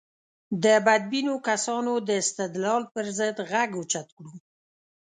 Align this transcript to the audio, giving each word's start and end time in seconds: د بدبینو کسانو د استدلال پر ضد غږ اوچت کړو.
د 0.63 0.65
بدبینو 0.85 1.35
کسانو 1.47 1.93
د 2.07 2.09
استدلال 2.23 2.83
پر 2.93 3.05
ضد 3.17 3.37
غږ 3.51 3.69
اوچت 3.79 4.07
کړو. 4.17 4.33